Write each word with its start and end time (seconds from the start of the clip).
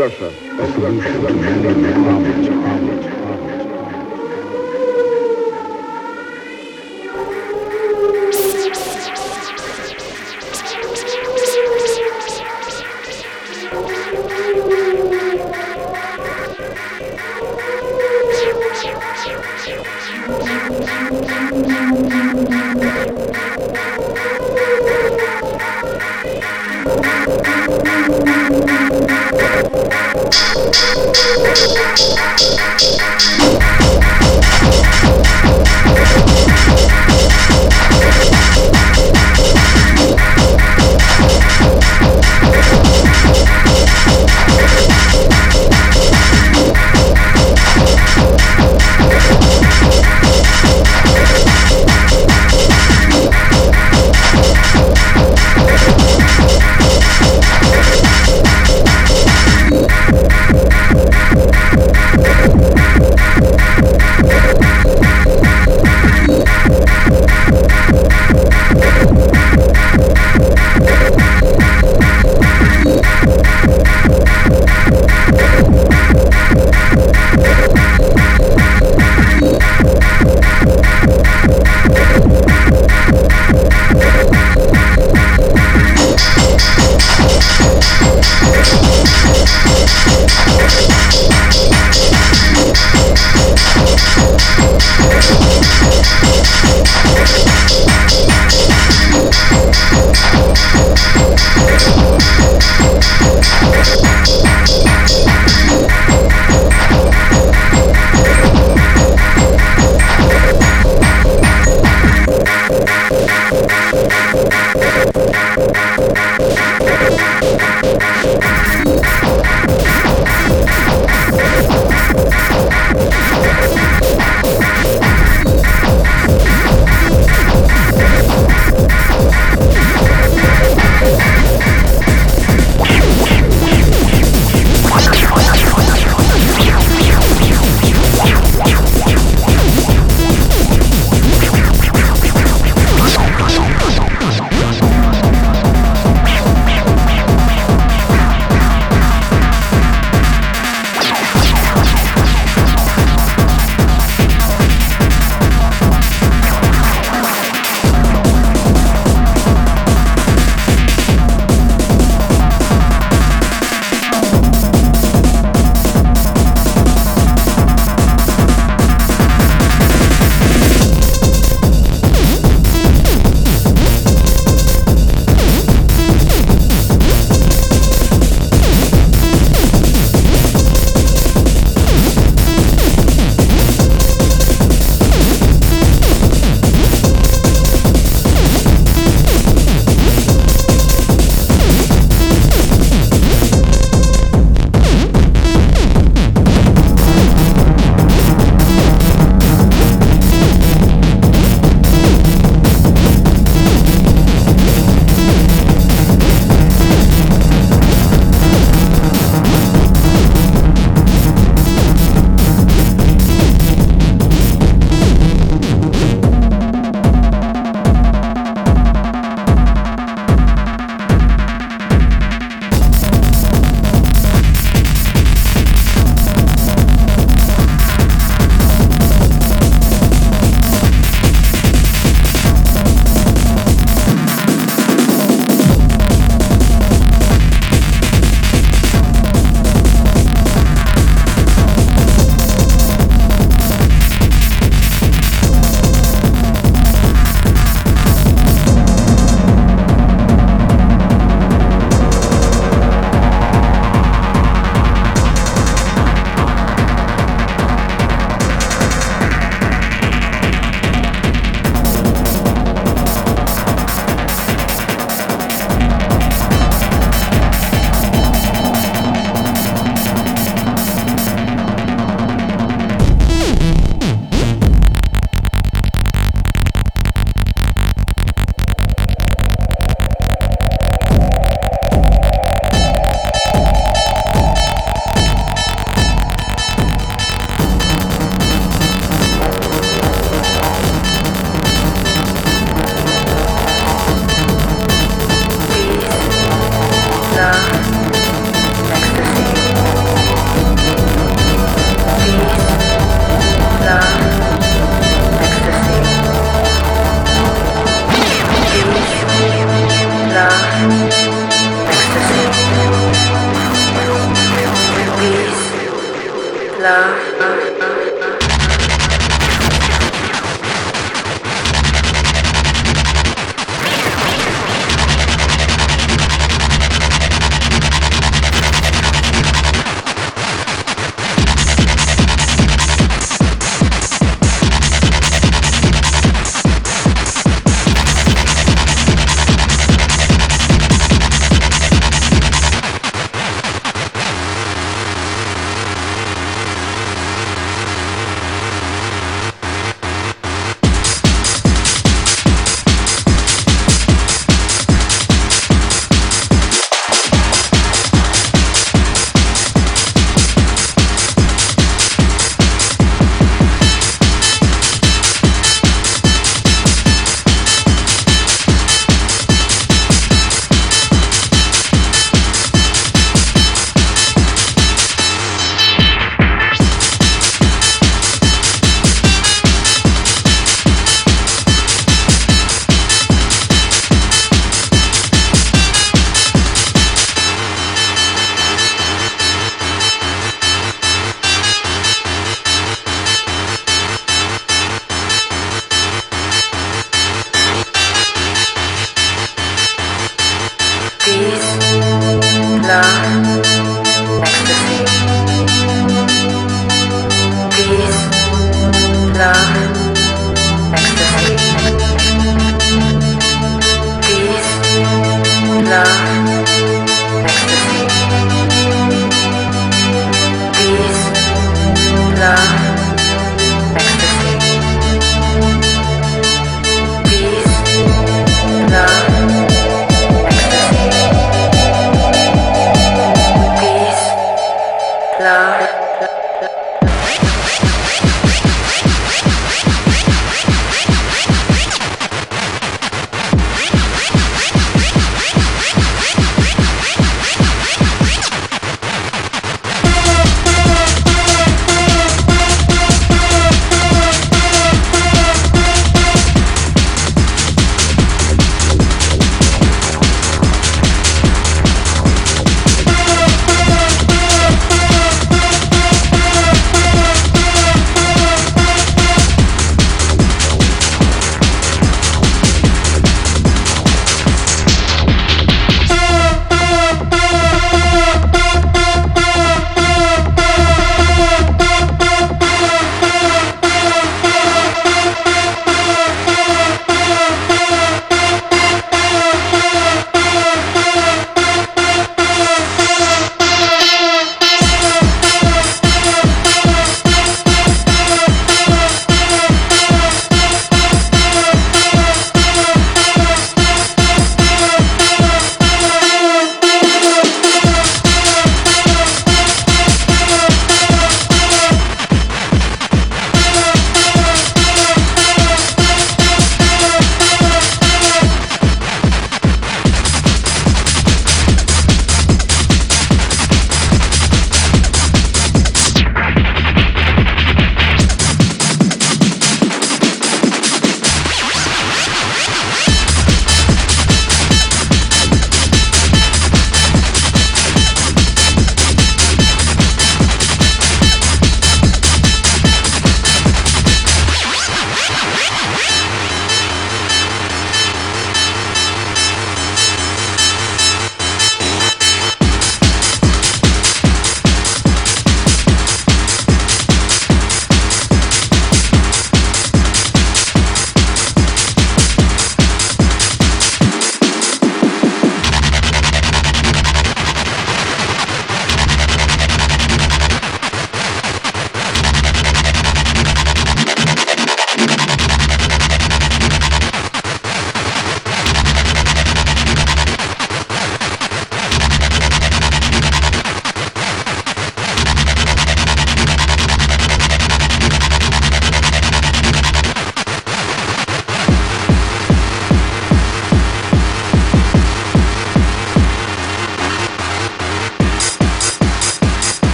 Russia 0.00 0.39